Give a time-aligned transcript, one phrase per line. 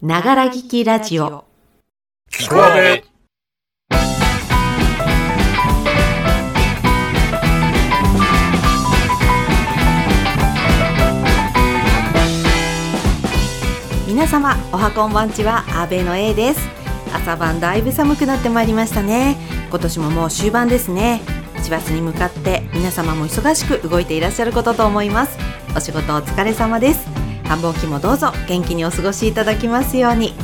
[0.00, 1.44] ながら聞きラジオ。
[2.30, 3.02] 聞こえ
[14.06, 16.60] 皆様おはこんばんちは阿部の A です。
[17.12, 19.36] 朝晩だいぶ寒くなってまいりましたね。
[19.68, 21.22] 今年ももう終盤ですね。
[21.60, 25.36] 師走に向かって皆様も忙しく動いていらっしゃることと思います。
[25.76, 27.17] お仕事お疲れ様です
[27.48, 30.34] 繁忙期もどうぞ元気にお過ごしいただきますように。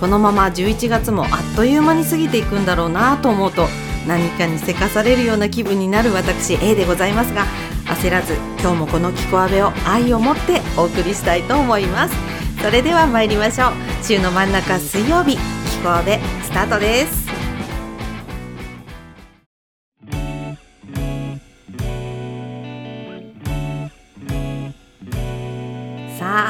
[0.00, 3.66] このまま11月もあっという間に過ぎていくんだろうなと思うと
[4.06, 7.46] 何かにせかされるような気分になる私 A でございますが
[7.86, 12.14] 焦らず今日もこの「キコアベ」を愛を持ってお送りしたいと思います。
[12.62, 13.72] それでは参りましょう。
[14.02, 15.36] 週の真ん中水曜日
[15.70, 17.25] 「キコアベ」スタートです。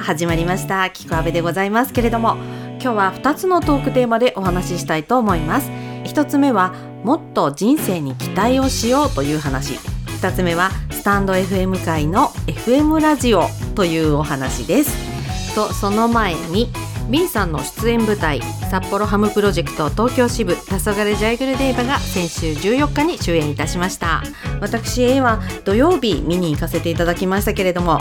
[0.07, 0.89] 始まりました。
[0.91, 2.37] キクアベでございますけれども
[2.81, 5.69] 今日は2つのトークテーマでお話ししたいと思います。
[6.05, 6.73] 1つ目は
[7.03, 9.75] もっと人生に期待をしようという話。
[10.21, 15.57] 2つ目はスタンド FM 界の FM ラジオというお話です。
[15.57, 16.69] とその前に
[17.09, 24.23] B さんの出演舞台札幌ハムプロジェクト東京支部黄昏ジャイグルデーバが先週14日に終演いたしました。
[24.61, 28.01] 私 A は土曜日見に行かせていただきましたけれども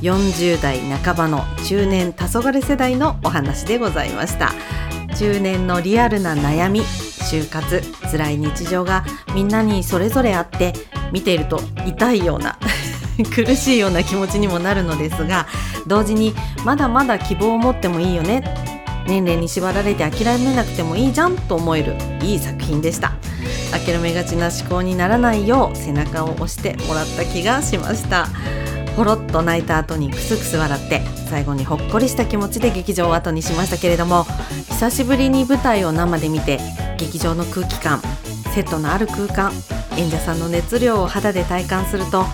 [0.00, 4.52] 40代半ばの中年黄昏世代のお話でございました。
[5.18, 10.72] 中年のリアルな悩み就活辛い日常がみんなにそれぞれあって
[11.12, 12.58] 見ていると痛いような
[13.34, 15.46] 苦しいような気持ちにもなるのですが
[15.86, 18.42] 同時にまだまだ希望を持ってもいいよね。
[19.06, 23.12] 年齢に縛られて諦めなくてもいいじゃんと思えるいい作品でした。
[23.70, 28.28] 諦めがちな思考にならないよう背中を押してもらった気がしました。
[28.96, 34.24] ほろっと泣いた後にクスクス笑って最後にほっこりした気持ちで劇場を後にしましたけれども
[34.70, 36.58] 久しぶりに舞台を生で見て
[36.96, 38.00] 劇場の空気感
[38.54, 39.52] セットのある空間
[39.98, 42.24] 演者さんの熱量を肌で体感すると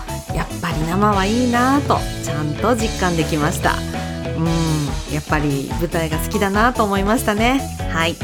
[0.63, 3.73] ぱり生はいいなとちゃんと実感できました。
[4.37, 7.59] うんやっぱり舞台が好きだなと思いましたね。
[7.91, 8.15] はい。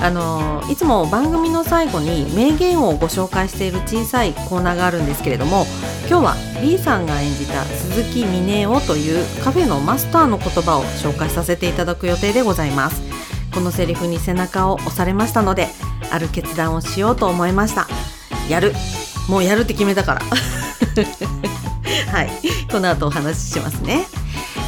[0.00, 5.66] あのいつも番組の最後に名言をご紹介している小さいコーナーがあるんですけれども
[6.08, 13.02] 今日は B さんが演じた鈴木峰夫というカフェのマスターの言葉を紹介させていただく予定でございます。
[13.52, 15.66] このセリフに背中を押されましたので
[16.12, 17.88] ある決断をしようと思いました。
[18.48, 18.72] やる。
[19.28, 20.22] もうやるって決めたから。
[22.12, 22.30] はい。
[22.70, 24.06] この後お話ししますね、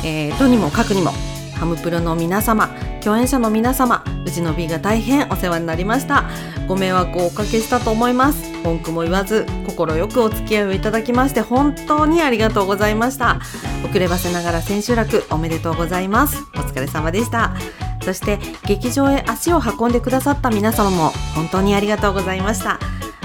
[0.04, 1.12] えー、とにもかくにも
[1.54, 2.70] ハムプロの皆様
[3.02, 6.24] 共演者の皆様うちの B が大変お世話になりました。
[6.68, 8.52] ご迷惑をおかけしたと思います。
[8.62, 13.40] 文句も言わず快くお付き合いをいただきまして本当にありがとうございました。
[13.84, 16.44] 遅ればせながら千秋楽おめでとうございます。
[16.54, 17.54] お疲れ様でした。
[18.02, 22.78] そして劇場へ足を運んでくださった皆様も本当にありがとうございました。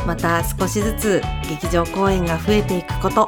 [0.05, 3.27] また少しずつ劇場公演が増えていくこと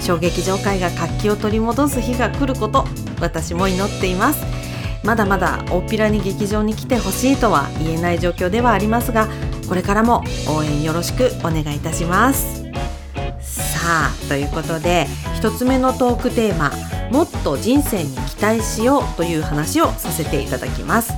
[0.00, 2.84] 小劇場界が活気を取り戻す日が来ること
[3.20, 4.44] 私も祈っています。
[5.04, 9.28] まだまだ大っぴらに劇場に来てほしいとは言えない状況ではありますが
[9.68, 12.64] これからも応援よろしくお願いいたします。
[13.40, 15.06] さあということで
[15.40, 16.72] 1つ目のトークテーマ
[17.12, 21.12] もっと人生に期待しようという話をさせていただきます。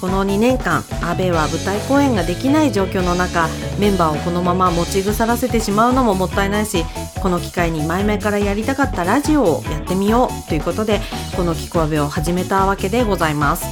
[0.00, 6.84] この2年間阿部は舞台公演ができない状況の中メンバーをこのまま持ち腐らせてしまうのももったいないし
[7.22, 11.00] この機会に前々からやりたかったラジオをやってみようということで
[11.36, 13.66] この「きこあべ」を始めたわけでございます。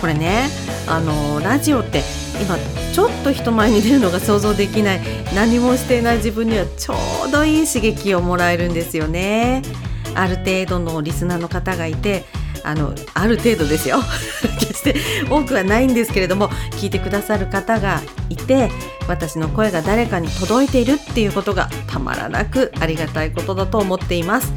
[0.00, 0.48] これね
[0.86, 2.02] あのラジオって
[2.40, 2.56] 今
[2.92, 5.00] ちょっと人前に出るのが想像できない
[5.34, 6.94] 何もしていない自分にはちょ
[7.28, 9.62] うどいい刺激をもらえるんですよね。
[10.14, 12.24] ある程度のリスナーの方がいて
[12.64, 14.00] あのある程度ですよ。
[14.80, 14.94] して
[15.30, 18.70] 多くはないんですけれども聞いてくださる方がいて
[19.06, 24.52] 私の声が誰かに届いているっていうことがたまらなくありがたいことだと思っています。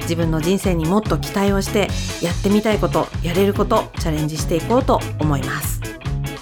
[0.00, 1.88] 自分の人生にもっと期待をして
[2.24, 5.80] やってみたいことやれることチャレンジしていこうと思います。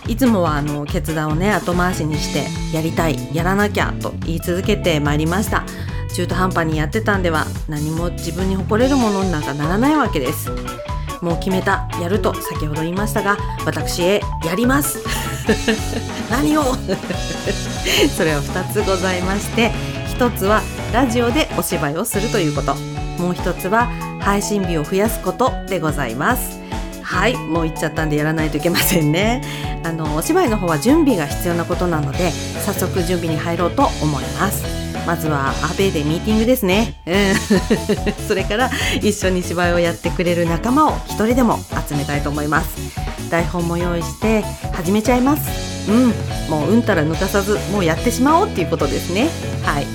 [0.06, 5.64] いつもはあの決断をね後回しにしてやりたいやらなきゃと言い続けてまいりました。
[6.14, 10.50] 中途半端にやってたんでは何も自分に誇れるものになんかならないわけです。
[11.24, 14.98] もう決めたやると先ほど言いましたが私へやります。
[16.30, 16.62] 何を？
[18.14, 19.72] それは2つございまして
[20.18, 20.62] 1つは
[20.92, 22.74] ラジオでお芝居をするということ。
[23.18, 23.88] もう1つは
[24.20, 26.60] 配信日を増やすことでございます。
[27.02, 29.40] はいもう言っちゃったんでやらないといけませんね。
[29.84, 34.73] あのお芝居の方は準備が必要なことなので早速準備に入ろうと思います
[35.06, 37.34] まずはアベでミーティングですね、うん、
[38.26, 38.70] それから
[39.02, 41.58] 一緒に芝居をやってくれる仲間を一人でも
[41.88, 43.04] 集めたいと思います。
[43.30, 44.42] 台本も用意して
[44.72, 45.90] 始めちゃいます。
[45.90, 46.14] うん。
[46.48, 49.28] もううんたら抜かさずもうやってしまおうっていうことですね。
[49.62, 49.86] はい。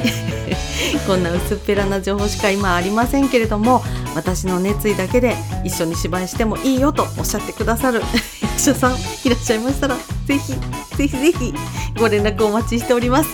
[1.07, 3.83] こんな薄っぺらな情報しか今ありませんけれども
[4.15, 8.01] 私の熱意だけで一緒に芝居してもいいよとおっしゃってくださる
[8.41, 9.95] 役者さんいらっしゃいましたら
[10.25, 10.53] ぜひ
[10.97, 11.53] ぜひぜひ
[11.97, 13.29] ご連絡お待ちしております。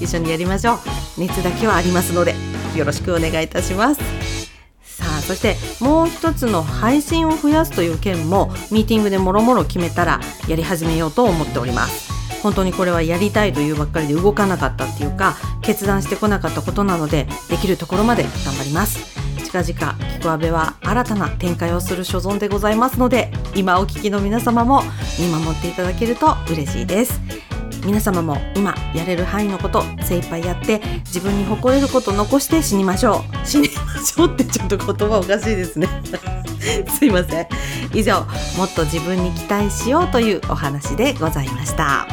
[0.00, 0.97] 一緒にやりましょう。
[1.18, 2.34] 熱だけはありますので
[2.76, 4.00] よろしくお願いいたします。
[4.82, 12.12] さあそしてもう一つの配信を増やすという件もミーティングでもろもろ決めたらやり始めようと思っております。
[12.42, 19.18] 本当にこれはやりたいというばっかりで動かなかったっていうか決断してこなかったことなのでできるところまで頑張ります。
[19.44, 24.82] 近々キクアベは新たな展開をする所存でございますので今お聞きの皆様も
[25.18, 27.37] 見守っていただけると嬉しいです。
[27.84, 33.46] 皆様も今やれる範囲のこと精一杯やって自分に誇れること残して死にましょう。
[33.46, 35.88] 死にましょうってちょっと言葉おかしいですね。
[36.88, 37.46] すいません。
[37.94, 38.20] 以上
[38.56, 42.06] もっと自分に期待しようというお話でございました。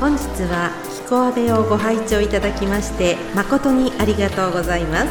[0.00, 0.70] 本日は
[1.04, 5.08] 「キコアベ」をご拝聴いただきまして誠にありがとうございます。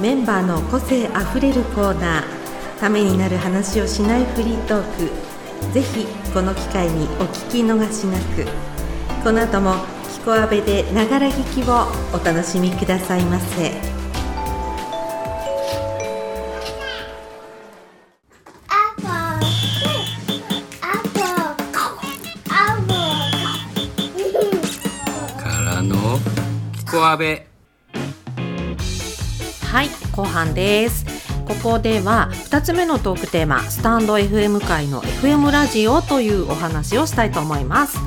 [0.00, 2.41] メンバーの個性あふれるコーナー
[2.82, 5.72] ためになる話をしないフリートーク。
[5.72, 8.44] ぜひこの機会にお聞き逃しなく。
[9.22, 9.76] この後も
[10.12, 13.70] 「キコアベ」でながら聞きをお楽しみくださいませ。
[27.04, 27.24] 阿部。
[29.66, 37.98] はい後半ですここでは2つ目のトークテーマスタンド FM 界の FM ラジオというお話をしたいと思います、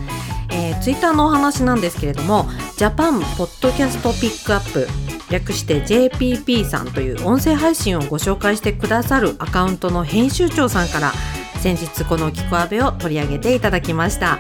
[0.52, 2.46] えー、ツイッターのお話なんですけれども
[2.78, 4.88] ジャパンポッドキャストピックアップ
[5.32, 11.12] 略して JPP さんという音声配信をご紹介してくださるアカウントの編集長さんから
[11.60, 14.40] 先日この「キコアベ」を取り上げていただきました。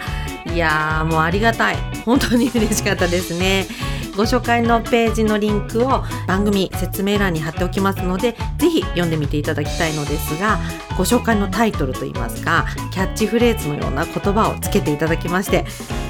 [0.53, 1.77] いやーもうありがたい。
[2.05, 3.65] 本当に嬉しかったですね。
[4.15, 10.59] ご紹介のページのリンクを番組説明欄に貼っておきますのでぜひ読んでみていただきたいのですが
[10.97, 15.65] ご紹介のタイトルといいますかキャッチフレーズのような言葉をつけていただきまして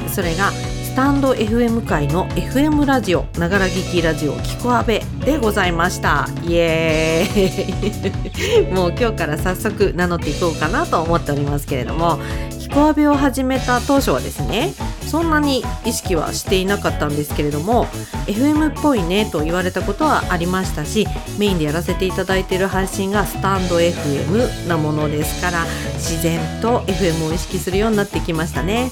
[0.07, 6.25] それがスタンド FM 界の FM ラジオながら聞きラジオキコアベでございました。
[6.47, 8.71] イエーイ。
[8.71, 12.17] もう今日から早速名乗っていこうかなと思っておりますけれども
[12.65, 14.43] キコアベを始めた当初はです。
[14.47, 14.73] ね
[15.05, 17.35] そんなに意識はしていなかったんです。
[17.35, 17.85] けれども
[18.25, 21.05] FM っぽいねと言われたことはありましたし
[21.37, 25.39] メインでやらせていただいている配信がスタンド FM なものです。
[25.39, 27.75] から自然と FM を意識す。
[27.75, 28.91] るようになってきましたね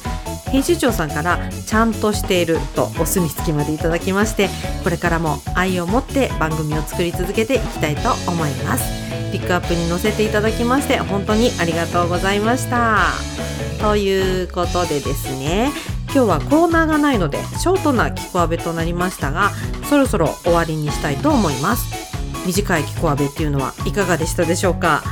[0.52, 4.50] 編集長さんからちゃんとしているとお墨付きまでいただきまして
[4.84, 9.04] これからも愛を持って番組を作り続けていきたいと思います。
[9.32, 13.43] ピックアップに載せていただきまして本当にありがとうございました
[13.84, 15.70] ということでですね
[16.06, 19.52] 今日はコーナーがないのでショートなキコアベとなりましたが
[19.90, 22.14] そろそろ終わりにしたいと思います。
[22.46, 25.04] 短いキコアベっていうのはいかがでしたでしょうか？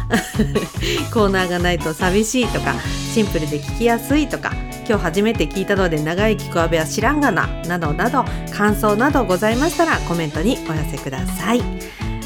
[1.13, 2.73] コーナーがないと寂しいとか
[3.13, 4.51] シンプルで聞きやすいとか
[4.88, 8.24] 今日初めて聞いたので長いキコアベは知らんがななどなど
[8.56, 11.62] 感想などございましたらコメントにお寄せください。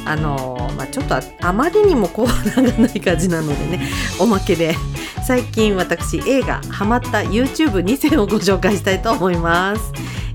[0.08, 3.90] あのまあ、ちょっとあまりにもコーナーがない感じなのでね
[4.20, 4.76] おまけで
[5.26, 9.92] 最近私映画ハマった YouTube2 選をご紹介したいと思います、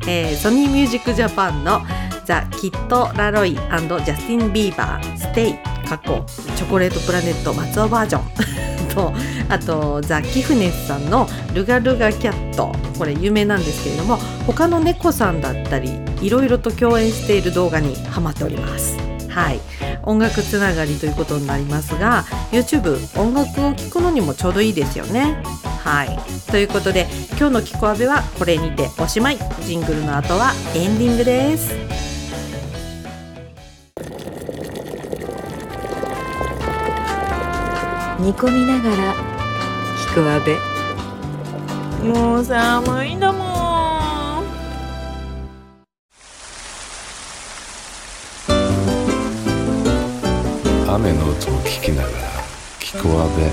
[0.09, 1.82] えー、ソニーミュージックジャパンの
[2.25, 5.54] ザ・キット・ラロイジャスティン・ビーバーステイ
[5.88, 6.25] 括弧
[6.56, 8.90] チョコレートプラネット松尾バージョン。
[8.90, 9.12] と
[9.49, 14.16] あとザ・キフネスさんのルガルガキャットこれ有名なんですけれども
[14.49, 18.97] 他の猫さんだったりいろいろと共演している動画にハマっております。
[19.28, 19.61] はい。
[20.04, 25.42] 音楽つながりということになりますが YouTube 音楽を聴くのにもちょうどいいですよね。
[25.85, 26.19] はい。
[26.50, 27.07] ということで
[27.38, 29.38] 今日の「キコアベ」はこれにておしまい。
[29.64, 31.75] ジングルの後はエンディングです。
[38.21, 39.14] 煮込みながら
[40.09, 40.59] キコアベ
[42.07, 43.50] もう寒いんだもん
[51.30, 52.18] 音を聞きながら
[52.80, 53.50] 聞こアべ。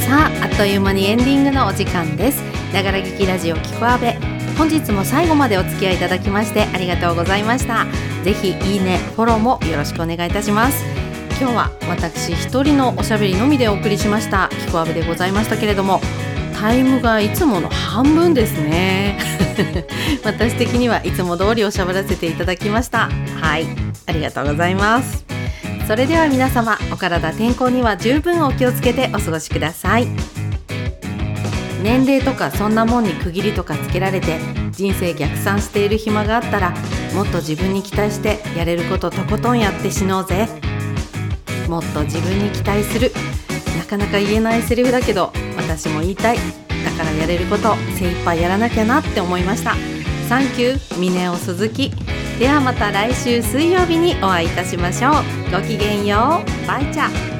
[0.00, 2.42] さああっという間にエンディングのお時間です。
[2.74, 4.18] ながら劇ラジオキコアベ
[4.58, 7.86] 本日も最後までお付き合いいただきましてありがとうございました。
[8.24, 11.03] ぜひいいねフォローもよろしくお願いいたします。
[11.40, 14.48] 今日は私一人のおしゃべりのみでお送りしました。
[14.50, 16.00] キコアベでございましたけれども
[16.60, 19.18] タイムがいつもの半分ですね。
[20.24, 23.10] 私的にはいつも通りおしゃべらせていただきました。
[23.40, 23.66] はい。
[24.06, 25.24] ありがとうございます。
[25.88, 30.06] それでは皆様お体天候には十分お気をつけてお過ごしください。
[31.82, 34.38] 年齢とかそんなもんに区切りとかつけられて
[34.70, 36.74] 人生逆算している暇があったら
[37.12, 40.73] もっと自分に期待してやれることとことんやって死のうぜ。
[41.68, 43.12] もっと自分に期待する。
[43.78, 46.36] なかなか言えないセリフだけど私も言いたい。
[46.36, 49.74] だからやれること精一杯やらなきゃなって思いました。
[50.28, 51.92] サンキュー峰尾鈴木
[52.38, 55.12] ではまた来週水曜日にお会いいたしましょう。
[55.52, 56.66] ごきげんよう。
[56.66, 57.33] バイチャ。